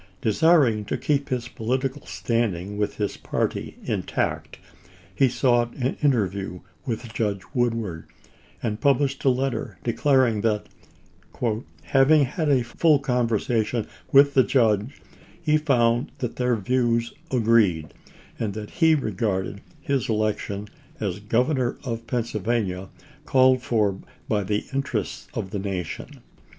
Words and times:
Desiring 0.19 0.83
to 0.85 0.97
keep 0.97 1.29
his 1.29 1.47
political 1.47 2.07
standing 2.07 2.75
with 2.75 2.95
his 2.95 3.17
party 3.17 3.77
intact, 3.83 4.57
he 5.13 5.29
sought 5.29 5.75
an 5.75 5.95
interview 6.01 6.61
with 6.87 7.13
Judge 7.13 7.41
Woodward, 7.53 8.05
and 8.63 8.81
published 8.81 9.23
a 9.25 9.29
letter 9.29 9.77
declaring 9.83 10.41
that," 10.41 10.65
having 11.83 12.25
had 12.25 12.49
a 12.49 12.63
full 12.63 12.97
conversation 12.97 13.85
with 14.11 14.33
the 14.33 14.43
judge, 14.43 14.99
he 15.39 15.59
found 15.59 16.11
that 16.17 16.37
their 16.37 16.55
views 16.55 17.13
agreed, 17.29 17.93
and 18.39 18.55
that 18.55 18.71
he 18.71 18.95
regarded 18.95 19.61
his 19.81 20.09
election 20.09 20.67
as 20.99 21.19
Governor 21.19 21.77
of 21.83 22.07
Pennsylvania 22.07 22.89
called 23.25 23.61
for 23.61 23.99
by 24.27 24.43
the 24.45 24.65
interests 24.73 25.27
of 25.35 25.51
the 25.51 25.59
nation." 25.59 26.21